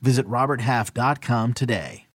Visit 0.00 0.26
RobertHalf.com 0.28 1.54
today. 1.54 2.06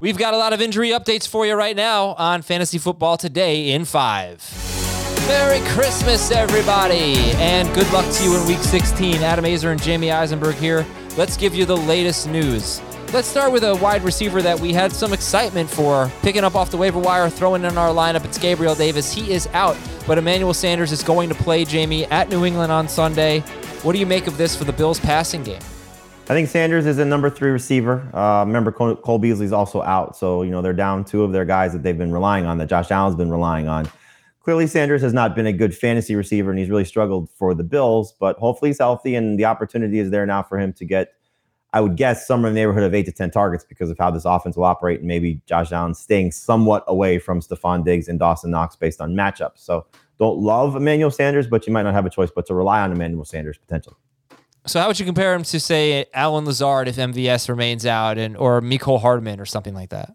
We've 0.00 0.16
got 0.16 0.32
a 0.32 0.36
lot 0.36 0.52
of 0.52 0.60
injury 0.60 0.90
updates 0.90 1.26
for 1.26 1.44
you 1.44 1.54
right 1.54 1.74
now 1.74 2.14
on 2.14 2.42
Fantasy 2.42 2.78
Football 2.78 3.16
Today 3.16 3.72
in 3.72 3.84
5. 3.84 5.24
Merry 5.26 5.60
Christmas, 5.70 6.30
everybody, 6.30 7.16
and 7.36 7.72
good 7.74 7.90
luck 7.92 8.10
to 8.14 8.24
you 8.24 8.40
in 8.40 8.46
Week 8.46 8.60
16. 8.60 9.16
Adam 9.16 9.44
Aizer 9.44 9.72
and 9.72 9.82
Jamie 9.82 10.12
Eisenberg 10.12 10.54
here. 10.54 10.86
Let's 11.16 11.36
give 11.36 11.52
you 11.52 11.64
the 11.64 11.76
latest 11.76 12.28
news. 12.28 12.80
Let's 13.12 13.26
start 13.26 13.52
with 13.52 13.64
a 13.64 13.74
wide 13.74 14.02
receiver 14.04 14.40
that 14.40 14.60
we 14.60 14.72
had 14.72 14.92
some 14.92 15.12
excitement 15.12 15.68
for 15.68 16.10
picking 16.22 16.44
up 16.44 16.54
off 16.54 16.70
the 16.70 16.76
waiver 16.76 17.00
wire, 17.00 17.28
throwing 17.28 17.64
in 17.64 17.76
our 17.76 17.88
lineup. 17.88 18.24
It's 18.24 18.38
Gabriel 18.38 18.76
Davis. 18.76 19.12
He 19.12 19.32
is 19.32 19.48
out, 19.48 19.76
but 20.06 20.16
Emmanuel 20.16 20.54
Sanders 20.54 20.92
is 20.92 21.02
going 21.02 21.28
to 21.28 21.34
play 21.34 21.64
Jamie 21.64 22.04
at 22.06 22.28
New 22.28 22.44
England 22.44 22.70
on 22.70 22.86
Sunday. 22.86 23.42
What 23.82 23.92
do 23.92 24.00
you 24.00 24.06
make 24.06 24.26
of 24.26 24.36
this 24.36 24.56
for 24.56 24.64
the 24.64 24.72
Bills 24.72 24.98
passing 24.98 25.44
game? 25.44 25.60
I 26.24 26.34
think 26.34 26.48
Sanders 26.48 26.84
is 26.84 26.98
a 26.98 27.04
number 27.04 27.30
three 27.30 27.50
receiver. 27.50 28.10
Uh, 28.12 28.44
remember, 28.44 28.72
Cole, 28.72 28.96
Cole 28.96 29.20
Beasley's 29.20 29.52
also 29.52 29.82
out, 29.82 30.16
so 30.16 30.42
you 30.42 30.50
know 30.50 30.60
they're 30.60 30.72
down 30.72 31.04
two 31.04 31.22
of 31.22 31.32
their 31.32 31.44
guys 31.44 31.72
that 31.72 31.84
they've 31.84 31.96
been 31.96 32.12
relying 32.12 32.44
on, 32.44 32.58
that 32.58 32.68
Josh 32.68 32.90
Allen's 32.90 33.14
been 33.14 33.30
relying 33.30 33.68
on. 33.68 33.88
Clearly, 34.40 34.66
Sanders 34.66 35.00
has 35.02 35.12
not 35.12 35.36
been 35.36 35.46
a 35.46 35.52
good 35.52 35.76
fantasy 35.76 36.16
receiver, 36.16 36.50
and 36.50 36.58
he's 36.58 36.68
really 36.68 36.84
struggled 36.84 37.30
for 37.30 37.54
the 37.54 37.62
Bills. 37.62 38.14
But 38.18 38.36
hopefully, 38.38 38.70
he's 38.70 38.78
healthy, 38.78 39.14
and 39.14 39.38
the 39.38 39.44
opportunity 39.44 40.00
is 40.00 40.10
there 40.10 40.26
now 40.26 40.42
for 40.42 40.58
him 40.58 40.72
to 40.74 40.84
get, 40.84 41.12
I 41.72 41.80
would 41.80 41.96
guess, 41.96 42.26
somewhere 42.26 42.48
in 42.48 42.54
the 42.54 42.60
neighborhood 42.60 42.82
of 42.82 42.94
eight 42.94 43.06
to 43.06 43.12
ten 43.12 43.30
targets 43.30 43.64
because 43.64 43.90
of 43.90 43.96
how 43.96 44.10
this 44.10 44.24
offense 44.24 44.56
will 44.56 44.64
operate, 44.64 44.98
and 44.98 45.08
maybe 45.08 45.40
Josh 45.46 45.70
Allen 45.70 45.94
staying 45.94 46.32
somewhat 46.32 46.82
away 46.88 47.20
from 47.20 47.40
Stefon 47.40 47.84
Diggs 47.84 48.08
and 48.08 48.18
Dawson 48.18 48.50
Knox 48.50 48.74
based 48.74 49.00
on 49.00 49.14
matchups. 49.14 49.58
So, 49.58 49.86
don't 50.18 50.38
love 50.38 50.76
Emmanuel 50.76 51.10
Sanders, 51.10 51.46
but 51.46 51.66
you 51.66 51.72
might 51.72 51.82
not 51.82 51.94
have 51.94 52.06
a 52.06 52.10
choice 52.10 52.30
but 52.34 52.46
to 52.46 52.54
rely 52.54 52.80
on 52.80 52.92
Emmanuel 52.92 53.24
Sanders 53.24 53.58
potentially. 53.58 53.96
So, 54.66 54.80
how 54.80 54.88
would 54.88 54.98
you 54.98 55.06
compare 55.06 55.34
him 55.34 55.44
to, 55.44 55.60
say, 55.60 56.06
Allen 56.12 56.44
Lazard 56.44 56.88
if 56.88 56.96
MVS 56.96 57.48
remains 57.48 57.86
out, 57.86 58.18
and 58.18 58.36
or 58.36 58.60
Mecole 58.60 59.00
Hardman 59.00 59.40
or 59.40 59.46
something 59.46 59.74
like 59.74 59.90
that? 59.90 60.14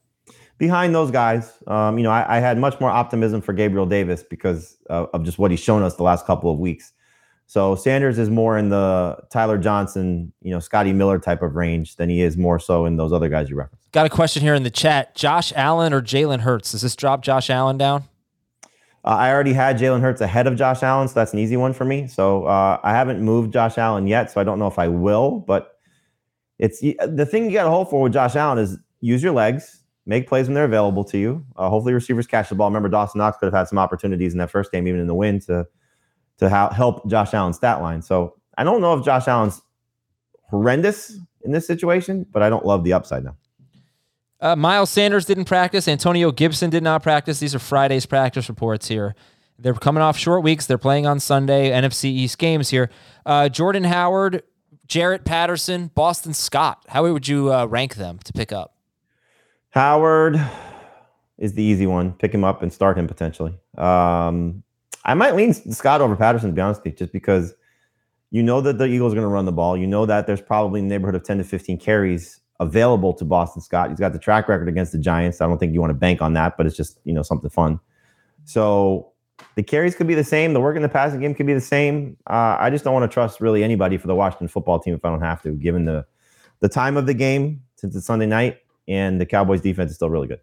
behind 0.58 0.96
those 0.96 1.12
guys, 1.12 1.52
um, 1.68 1.98
you 1.98 2.04
know, 2.04 2.12
I, 2.12 2.38
I, 2.38 2.40
had 2.40 2.58
much 2.58 2.80
more 2.80 2.90
optimism 2.90 3.42
for 3.42 3.52
Gabriel 3.52 3.86
Davis 3.86 4.24
because 4.24 4.78
uh, 4.90 5.08
of 5.14 5.24
just 5.24 5.38
what 5.38 5.52
he's 5.52 5.60
shown 5.60 5.84
us 5.84 5.96
the 5.96 6.04
last 6.04 6.26
couple 6.26 6.52
of 6.52 6.60
weeks. 6.60 6.94
So 7.48 7.76
Sanders 7.76 8.18
is 8.18 8.30
more 8.30 8.58
in 8.58 8.70
the 8.70 9.18
Tyler 9.30 9.58
Johnson, 9.58 10.32
you 10.42 10.52
know, 10.52 10.60
Scotty 10.60 10.94
Miller 10.94 11.20
type 11.20 11.42
of 11.42 11.56
range 11.56 11.98
than 11.98 12.10
he 12.10 12.22
is 12.22 12.38
more 12.38 12.60
so 12.60 12.86
in 12.86 12.96
those 12.96 13.12
other 13.12 13.28
guys 13.28 13.50
you 13.50 13.58
referenced. 13.58 13.92
Got 13.92 14.06
a 14.06 14.10
question 14.10 14.42
here 14.42 14.56
in 14.56 14.64
the 14.64 14.72
chat: 14.72 15.16
Josh 15.16 15.52
Allen 15.56 15.94
or 15.94 16.02
Jalen 16.02 16.40
Hurts? 16.40 16.72
Does 16.72 16.82
this 16.82 16.96
drop 16.96 17.22
Josh 17.22 17.50
Allen 17.50 17.78
down? 17.78 18.06
Uh, 19.06 19.10
I 19.10 19.32
already 19.32 19.54
had 19.54 19.78
Jalen 19.78 20.02
Hurts 20.02 20.22
ahead 20.22 20.48
of 20.48 20.56
Josh 20.56 20.82
Allen, 20.82 21.08
so 21.08 21.16
that's 21.16 21.34
an 21.34 21.40
easy 21.40 21.58
one 21.58 21.74
for 21.74 21.86
me. 21.86 22.08
So 22.08 22.46
uh, 22.46 22.80
I 22.84 22.92
haven't 22.92 23.22
moved 23.22 23.52
Josh 23.52 23.78
Allen 23.78 24.08
yet, 24.08 24.32
so 24.32 24.40
I 24.40 24.44
don't 24.44 24.60
know 24.60 24.68
if 24.68 24.80
I 24.80 24.88
will. 24.88 25.40
But 25.40 25.78
it's 26.60 26.80
the 26.80 27.28
thing 27.30 27.46
you 27.46 27.52
got 27.52 27.66
to 27.66 27.70
hope 27.70 27.90
for 27.90 28.02
with 28.02 28.14
Josh 28.14 28.36
Allen 28.36 28.60
is 28.60 28.78
use 29.02 29.22
your 29.22 29.34
legs 29.34 29.84
make 30.06 30.28
plays 30.28 30.48
when 30.48 30.54
they're 30.54 30.66
available 30.66 31.04
to 31.06 31.18
you. 31.18 31.46
Uh, 31.56 31.70
hopefully, 31.70 31.94
receivers 31.94 32.28
catch 32.28 32.50
the 32.50 32.56
ball. 32.56 32.70
Remember, 32.70 32.90
Dawson 32.90 33.20
Knox 33.20 33.38
could 33.38 33.46
have 33.48 33.54
had 33.54 33.68
some 33.68 33.78
opportunities 33.78 34.34
in 34.34 34.40
that 34.40 34.52
first 34.52 34.72
game, 34.72 34.88
even 34.88 35.00
in 35.00 35.08
the 35.08 35.16
win, 35.16 35.40
to 35.42 35.66
to 36.40 36.50
ha- 36.50 36.74
help 36.74 37.08
Josh 37.10 37.34
Allen's 37.34 37.58
stat 37.58 37.82
line. 37.82 38.02
So 38.02 38.36
I 38.58 38.64
don't 38.64 38.82
know 38.82 38.98
if 38.98 39.06
Josh 39.06 39.28
Allen's 39.28 39.62
horrendous 40.50 41.18
in 41.44 41.52
this 41.52 41.68
situation, 41.68 42.26
but 42.32 42.42
I 42.42 42.50
don't 42.50 42.66
love 42.66 42.84
the 42.84 42.94
upside 42.94 43.24
now. 43.24 43.38
Uh, 44.44 44.58
Miles 44.58 44.90
Sanders 44.90 45.24
didn't 45.24 45.46
practice. 45.46 45.88
Antonio 45.88 46.30
Gibson 46.30 46.70
did 46.70 46.84
not 46.84 47.02
practice. 47.02 47.40
These 47.40 47.56
are 47.56 47.60
Friday's 47.60 48.06
practice 48.06 48.50
reports 48.50 48.90
here. 48.90 49.16
They're 49.58 49.74
coming 49.74 50.04
off 50.04 50.18
short 50.18 50.44
weeks. 50.44 50.66
They're 50.66 50.78
playing 50.78 51.06
on 51.06 51.22
Sunday, 51.22 51.72
NFC 51.72 52.06
East 52.06 52.38
games 52.38 52.70
here. 52.70 52.90
Uh, 53.26 53.48
Jordan 53.48 53.86
Howard, 53.86 54.44
Jaret 54.86 55.24
Patterson, 55.24 55.92
Boston 55.96 56.34
Scott. 56.34 56.84
How 56.90 57.10
would 57.10 57.26
you 57.26 57.54
uh, 57.54 57.68
rank 57.68 57.96
them 57.96 58.20
to 58.26 58.34
pick 58.34 58.52
up? 58.52 58.76
Howard 59.70 60.46
is 61.38 61.54
the 61.54 61.64
easy 61.64 61.88
one. 61.88 62.12
Pick 62.12 62.34
him 62.34 62.44
up 62.44 62.62
and 62.62 62.74
start 62.74 62.98
him 62.98 63.08
potentially. 63.08 63.54
Um, 63.78 64.62
I 65.06 65.14
might 65.14 65.36
lean 65.36 65.54
Scott 65.54 66.02
over 66.02 66.18
Patterson 66.18 66.50
to 66.50 66.54
be 66.54 66.60
honest 66.60 66.82
with 66.84 66.92
you, 66.92 66.98
just 66.98 67.14
because 67.14 67.54
you 68.30 68.44
know 68.44 68.60
that 68.60 68.78
the 68.78 68.88
Eagles 68.88 69.14
are 69.14 69.16
going 69.16 69.24
to 69.24 69.34
run 69.34 69.46
the 69.46 69.54
ball. 69.54 69.78
You 69.78 69.88
know 69.88 70.06
that 70.06 70.28
there's 70.28 70.42
probably 70.42 70.82
in 70.82 70.90
the 70.90 70.96
neighborhood 70.96 71.16
of 71.16 71.24
10 71.24 71.38
to 71.38 71.46
15 71.46 71.78
carries 71.78 72.42
available 72.60 73.14
to 73.14 73.26
Boston 73.26 73.62
Scott. 73.62 73.90
He's 73.90 74.00
got 74.00 74.14
the 74.14 74.20
track 74.20 74.48
record 74.48 74.68
against 74.68 74.92
the 74.92 74.98
Giants. 74.98 75.42
I 75.42 75.48
don't 75.48 75.58
think 75.58 75.74
you 75.74 75.82
want 75.82 75.92
to 75.92 75.96
bank 75.96 76.22
on 76.22 76.34
that, 76.34 76.58
but 76.58 76.66
it's 76.66 76.78
just, 76.78 77.00
you 77.04 77.14
know, 77.14 77.22
something 77.22 77.50
fun. 77.50 77.80
So 78.46 79.12
the 79.56 79.64
carries 79.64 79.96
could 79.96 80.08
be 80.08 80.16
the 80.16 80.24
same. 80.24 80.54
The 80.54 80.62
work 80.62 80.76
in 80.76 80.82
the 80.82 80.90
passing 80.90 81.20
game 81.20 81.36
could 81.36 81.46
be 81.46 81.54
the 81.54 81.62
same. 81.62 82.18
Uh, 82.28 82.58
I 82.60 82.70
just 82.70 82.84
don't 82.84 82.94
want 82.94 83.10
to 83.10 83.14
trust 83.14 83.42
really 83.42 83.64
anybody 83.64 83.98
for 83.98 84.08
the 84.08 84.16
Washington 84.16 84.48
football 84.48 84.80
team 84.80 84.94
if 84.94 85.04
I 85.04 85.10
don't 85.10 85.22
have 85.22 85.42
to, 85.44 85.52
given 85.52 85.86
the 85.86 86.06
the 86.60 86.70
time 86.70 86.96
of 86.96 87.06
the 87.06 87.14
game 87.14 87.62
since 87.76 87.94
it's 87.94 88.06
Sunday 88.06 88.26
night 88.26 88.60
and 88.88 89.20
the 89.20 89.26
Cowboys 89.26 89.60
defense 89.60 89.92
is 89.92 89.98
still 89.98 90.10
really 90.10 90.28
good. 90.28 90.40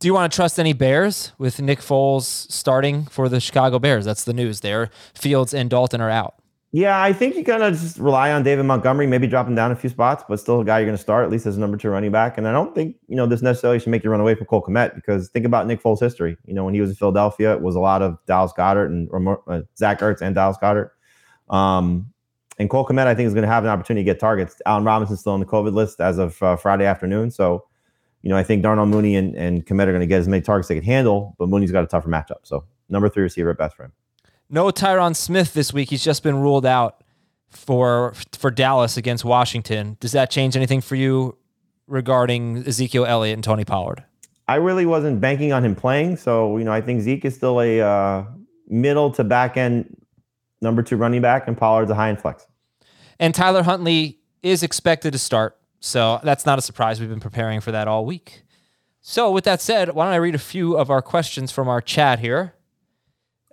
Do 0.00 0.06
you 0.06 0.14
want 0.14 0.30
to 0.30 0.36
trust 0.36 0.60
any 0.60 0.74
Bears 0.74 1.32
with 1.38 1.60
Nick 1.60 1.80
Foles 1.80 2.22
starting 2.52 3.06
for 3.06 3.28
the 3.28 3.40
Chicago 3.40 3.78
Bears? 3.78 4.04
That's 4.04 4.24
the 4.24 4.32
news 4.32 4.60
there. 4.60 4.90
Fields 5.14 5.52
and 5.52 5.68
Dalton 5.68 6.00
are 6.00 6.10
out. 6.10 6.34
Yeah, 6.70 7.00
I 7.00 7.14
think 7.14 7.34
you 7.34 7.44
kind 7.44 7.62
of 7.62 7.72
just 7.72 7.96
rely 7.96 8.30
on 8.30 8.42
David 8.42 8.64
Montgomery, 8.64 9.06
maybe 9.06 9.26
dropping 9.26 9.54
down 9.54 9.72
a 9.72 9.76
few 9.76 9.88
spots, 9.88 10.22
but 10.28 10.38
still 10.38 10.60
a 10.60 10.64
guy 10.66 10.78
you're 10.78 10.86
going 10.86 10.98
to 10.98 11.02
start 11.02 11.24
at 11.24 11.30
least 11.30 11.46
as 11.46 11.56
a 11.56 11.60
number 11.60 11.78
two 11.78 11.88
running 11.88 12.12
back. 12.12 12.36
And 12.36 12.46
I 12.46 12.52
don't 12.52 12.74
think 12.74 12.96
you 13.08 13.16
know 13.16 13.26
this 13.26 13.40
necessarily 13.40 13.78
should 13.78 13.88
make 13.88 14.04
you 14.04 14.10
run 14.10 14.20
away 14.20 14.34
from 14.34 14.46
Cole 14.46 14.62
Kmet 14.62 14.94
because 14.94 15.30
think 15.30 15.46
about 15.46 15.66
Nick 15.66 15.82
Foles' 15.82 15.98
history. 15.98 16.36
You 16.44 16.52
know, 16.52 16.66
when 16.66 16.74
he 16.74 16.82
was 16.82 16.90
in 16.90 16.96
Philadelphia, 16.96 17.54
it 17.54 17.62
was 17.62 17.74
a 17.74 17.80
lot 17.80 18.02
of 18.02 18.18
Dallas 18.26 18.52
Goedert 18.52 18.86
and 18.86 19.08
uh, 19.46 19.62
Zach 19.78 20.00
Ertz 20.00 20.20
and 20.20 20.34
Dallas 20.34 20.58
Goedert. 20.58 20.90
Um, 21.48 22.12
and 22.58 22.68
Cole 22.68 22.84
Kmet, 22.84 23.06
I 23.06 23.14
think, 23.14 23.28
is 23.28 23.34
going 23.34 23.46
to 23.46 23.52
have 23.52 23.64
an 23.64 23.70
opportunity 23.70 24.04
to 24.04 24.12
get 24.12 24.20
targets. 24.20 24.60
Allen 24.66 24.84
Robinson's 24.84 25.20
still 25.20 25.32
on 25.32 25.40
the 25.40 25.46
COVID 25.46 25.72
list 25.72 26.00
as 26.00 26.18
of 26.18 26.42
uh, 26.42 26.56
Friday 26.56 26.84
afternoon. 26.84 27.30
So, 27.30 27.64
you 28.20 28.28
know, 28.28 28.36
I 28.36 28.42
think 28.42 28.62
Darnell 28.62 28.84
Mooney 28.84 29.16
and, 29.16 29.34
and 29.36 29.64
Kmet 29.64 29.86
are 29.86 29.92
going 29.92 30.00
to 30.00 30.06
get 30.06 30.18
as 30.18 30.28
many 30.28 30.42
targets 30.42 30.68
they 30.68 30.74
can 30.74 30.84
handle, 30.84 31.34
but 31.38 31.48
Mooney's 31.48 31.70
got 31.70 31.84
a 31.84 31.86
tougher 31.86 32.10
matchup. 32.10 32.40
So, 32.42 32.64
number 32.90 33.08
three 33.08 33.22
receiver 33.22 33.50
at 33.50 33.58
best 33.58 33.76
for 33.76 33.84
him. 33.84 33.92
No 34.50 34.66
Tyron 34.66 35.14
Smith 35.14 35.52
this 35.52 35.72
week. 35.72 35.90
He's 35.90 36.02
just 36.02 36.22
been 36.22 36.36
ruled 36.36 36.66
out 36.66 37.02
for 37.50 38.14
for 38.32 38.50
Dallas 38.50 38.96
against 38.96 39.24
Washington. 39.24 39.96
Does 40.00 40.12
that 40.12 40.30
change 40.30 40.56
anything 40.56 40.80
for 40.80 40.94
you 40.94 41.36
regarding 41.86 42.58
Ezekiel 42.66 43.06
Elliott 43.06 43.34
and 43.34 43.44
Tony 43.44 43.64
Pollard? 43.64 44.04
I 44.46 44.56
really 44.56 44.86
wasn't 44.86 45.20
banking 45.20 45.52
on 45.52 45.64
him 45.64 45.74
playing. 45.74 46.16
So, 46.16 46.56
you 46.56 46.64
know, 46.64 46.72
I 46.72 46.80
think 46.80 47.02
Zeke 47.02 47.26
is 47.26 47.34
still 47.34 47.60
a 47.60 47.80
uh, 47.80 48.24
middle 48.66 49.10
to 49.12 49.24
back 49.24 49.58
end 49.58 49.94
number 50.62 50.82
two 50.82 50.96
running 50.96 51.20
back, 51.20 51.46
and 51.46 51.56
Pollard's 51.56 51.90
a 51.90 51.94
high 51.94 52.08
end 52.08 52.20
flex. 52.20 52.46
And 53.18 53.34
Tyler 53.34 53.62
Huntley 53.62 54.20
is 54.42 54.62
expected 54.62 55.12
to 55.12 55.18
start. 55.18 55.56
So 55.80 56.20
that's 56.22 56.46
not 56.46 56.58
a 56.58 56.62
surprise. 56.62 57.00
We've 57.00 57.10
been 57.10 57.20
preparing 57.20 57.60
for 57.60 57.72
that 57.72 57.88
all 57.88 58.04
week. 58.04 58.42
So, 59.00 59.30
with 59.30 59.44
that 59.44 59.60
said, 59.60 59.94
why 59.94 60.06
don't 60.06 60.14
I 60.14 60.16
read 60.16 60.34
a 60.34 60.38
few 60.38 60.76
of 60.76 60.90
our 60.90 61.00
questions 61.00 61.52
from 61.52 61.68
our 61.68 61.80
chat 61.80 62.18
here? 62.18 62.54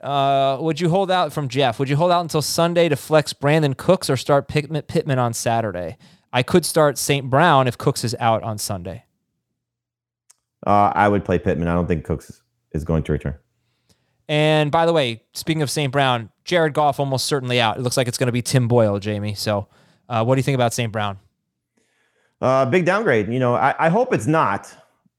Uh, 0.01 0.57
would 0.59 0.79
you 0.79 0.89
hold 0.89 1.09
out 1.09 1.33
from 1.33 1.47
Jeff? 1.47 1.79
Would 1.79 1.89
you 1.89 1.95
hold 1.95 2.11
out 2.11 2.21
until 2.21 2.41
Sunday 2.41 2.89
to 2.89 2.95
flex 2.95 3.33
Brandin 3.33 3.75
Cooks 3.75 4.09
or 4.09 4.17
start 4.17 4.47
Pittman, 4.47 4.83
Pittman 4.83 5.19
on 5.19 5.33
Saturday? 5.33 5.97
I 6.33 6.43
could 6.43 6.65
start 6.65 6.97
St. 6.97 7.29
Brown 7.29 7.67
if 7.67 7.77
Cooks 7.77 8.03
is 8.03 8.15
out 8.19 8.43
on 8.43 8.57
Sunday. 8.57 9.05
Uh, 10.65 10.91
I 10.93 11.07
would 11.07 11.23
play 11.23 11.39
Pittman. 11.39 11.67
I 11.67 11.73
don't 11.73 11.87
think 11.87 12.03
Cooks 12.03 12.41
is 12.73 12.83
going 12.83 13.03
to 13.03 13.11
return. 13.11 13.35
And 14.27 14.71
by 14.71 14.85
the 14.85 14.93
way, 14.93 15.23
speaking 15.33 15.61
of 15.61 15.69
St. 15.69 15.91
Brown, 15.91 16.29
Jared 16.43 16.73
Goff 16.73 16.99
almost 16.99 17.25
certainly 17.25 17.61
out. 17.61 17.77
It 17.77 17.81
looks 17.81 17.97
like 17.97 18.07
it's 18.07 18.17
going 18.17 18.27
to 18.27 18.33
be 18.33 18.41
Tim 18.41 18.67
Boyle, 18.67 18.99
Jamie. 18.99 19.35
So, 19.35 19.67
uh, 20.09 20.23
what 20.23 20.35
do 20.35 20.39
you 20.39 20.43
think 20.43 20.55
about 20.55 20.73
St. 20.73 20.91
Brown? 20.91 21.19
Uh, 22.41 22.65
big 22.65 22.85
downgrade. 22.85 23.31
You 23.31 23.39
know, 23.39 23.55
I, 23.55 23.73
I, 23.79 23.89
hope 23.89 24.13
it's 24.13 24.27
not, 24.27 24.71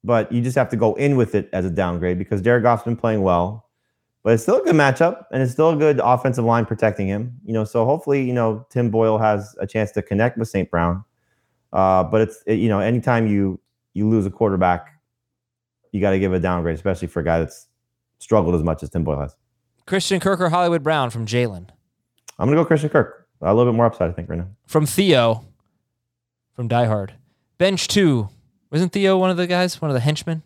but 0.05 0.31
you 0.31 0.43
just 0.43 0.57
have 0.57 0.69
to 0.69 0.77
go 0.77 0.95
in 0.95 1.17
with 1.17 1.35
it 1.35 1.49
as 1.53 1.65
a 1.65 1.71
downgrade 1.71 2.19
because 2.19 2.43
Jared 2.43 2.63
Goff's 2.63 2.85
been 2.85 2.97
playing 2.97 3.23
well. 3.23 3.66
But 4.27 4.33
it's 4.35 4.43
still 4.43 4.61
a 4.61 4.65
good 4.65 4.75
matchup, 4.75 5.27
and 5.31 5.41
it's 5.41 5.53
still 5.53 5.71
a 5.71 5.77
good 5.77 6.01
offensive 6.03 6.45
line 6.45 6.67
protecting 6.67 7.07
him. 7.07 7.39
You 7.45 7.53
know, 7.53 7.63
so 7.63 7.85
hopefully, 7.85 8.25
you 8.25 8.33
know, 8.33 8.67
Tim 8.71 8.91
Boyle 8.91 9.19
has 9.19 9.55
a 9.61 9.69
chance 9.69 9.93
to 9.93 10.03
connect 10.03 10.37
with 10.37 10.49
St. 10.49 10.69
Brown. 10.69 11.05
Uh, 11.73 12.03
but 12.03 12.23
it's 12.23 12.43
it, 12.45 12.55
you 12.55 12.69
know, 12.69 12.81
anytime 12.81 13.29
you 13.29 13.61
you 13.95 14.09
lose 14.09 14.27
a 14.27 14.31
quarterback, 14.31 14.89
you 15.93 16.01
got 16.01 16.11
to 16.11 16.19
give 16.19 16.33
a 16.33 16.41
downgrade, 16.41 16.75
especially 16.75 17.07
for 17.07 17.21
a 17.21 17.25
guy 17.25 17.39
that's 17.39 17.69
struggled 18.19 18.57
as 18.57 18.65
much 18.65 18.83
as 18.83 18.91
Tim 18.91 19.05
Boyle 19.05 19.21
has. 19.21 19.37
Christian 19.87 20.19
Kirk 20.19 20.41
or 20.41 20.49
Hollywood 20.49 20.83
Brown 20.83 21.11
from 21.11 21.25
Jalen? 21.25 21.69
I'm 22.37 22.49
gonna 22.49 22.57
go 22.57 22.65
Christian 22.65 22.91
Kirk. 22.91 23.29
A 23.43 23.55
little 23.55 23.73
bit 23.73 23.77
more 23.77 23.87
upside, 23.87 24.11
I 24.11 24.13
think, 24.13 24.29
right 24.29 24.41
now. 24.41 24.49
From 24.67 24.87
Theo, 24.87 25.45
from 26.53 26.67
Die 26.67 26.87
Hard. 26.87 27.15
Bench 27.59 27.87
two. 27.87 28.29
Wasn't 28.73 28.91
Theo 28.91 29.19
one 29.19 29.31
of 29.31 29.37
the 29.37 29.47
guys, 29.47 29.81
one 29.81 29.89
of 29.89 29.95
the 29.95 30.01
henchmen? 30.01 30.43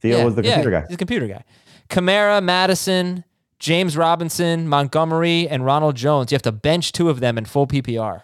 Theo 0.00 0.18
Yeah, 0.18 0.24
was 0.24 0.34
the 0.34 0.42
yeah, 0.42 0.54
computer 0.54 0.80
guy. 0.80 0.86
He's 0.88 0.94
a 0.96 0.98
computer 0.98 1.28
guy. 1.28 1.44
Kamara, 1.88 2.42
Madison, 2.42 3.24
James 3.58 3.96
Robinson, 3.96 4.68
Montgomery, 4.68 5.48
and 5.48 5.64
Ronald 5.64 5.96
Jones. 5.96 6.30
You 6.30 6.36
have 6.36 6.42
to 6.42 6.52
bench 6.52 6.92
two 6.92 7.08
of 7.08 7.20
them 7.20 7.38
in 7.38 7.44
full 7.44 7.66
PPR. 7.66 8.22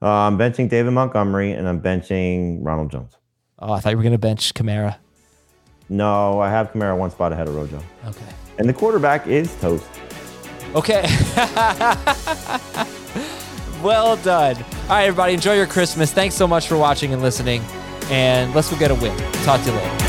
Uh, 0.00 0.06
I'm 0.06 0.36
benching 0.36 0.68
David 0.68 0.92
Montgomery 0.92 1.52
and 1.52 1.68
I'm 1.68 1.80
benching 1.80 2.58
Ronald 2.62 2.90
Jones. 2.90 3.16
Oh, 3.58 3.72
I 3.72 3.80
thought 3.80 3.90
you 3.90 3.96
were 3.96 4.02
going 4.02 4.12
to 4.12 4.18
bench 4.18 4.52
Kamara. 4.54 4.96
No, 5.88 6.40
I 6.40 6.50
have 6.50 6.72
Kamara 6.72 6.96
one 6.98 7.10
spot 7.10 7.32
ahead 7.32 7.46
of 7.46 7.54
Rojo. 7.54 7.80
Okay. 8.06 8.24
And 8.58 8.68
the 8.68 8.72
quarterback 8.72 9.26
is 9.26 9.54
toast. 9.60 9.86
Okay. 10.74 11.02
well 13.82 14.16
done. 14.16 14.56
All 14.56 14.88
right, 14.88 15.04
everybody, 15.04 15.34
enjoy 15.34 15.54
your 15.54 15.66
Christmas. 15.66 16.10
Thanks 16.12 16.34
so 16.34 16.48
much 16.48 16.66
for 16.66 16.76
watching 16.76 17.12
and 17.12 17.22
listening. 17.22 17.62
And 18.10 18.52
let's 18.54 18.70
go 18.70 18.78
get 18.78 18.90
a 18.90 18.94
win. 18.94 19.16
Talk 19.44 19.60
to 19.62 19.70
you 19.70 19.76
later. 19.76 20.01